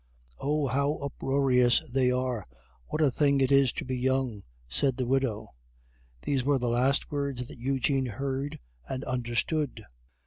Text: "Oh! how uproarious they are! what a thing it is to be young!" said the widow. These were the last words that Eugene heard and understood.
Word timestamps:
"Oh! 0.39 0.65
how 0.65 0.93
uproarious 0.95 1.87
they 1.91 2.09
are! 2.09 2.43
what 2.87 3.03
a 3.03 3.11
thing 3.11 3.39
it 3.39 3.51
is 3.51 3.71
to 3.73 3.85
be 3.85 3.95
young!" 3.95 4.41
said 4.67 4.97
the 4.97 5.05
widow. 5.05 5.53
These 6.23 6.43
were 6.43 6.57
the 6.57 6.69
last 6.71 7.11
words 7.11 7.45
that 7.45 7.59
Eugene 7.59 8.07
heard 8.07 8.57
and 8.89 9.03
understood. 9.03 9.83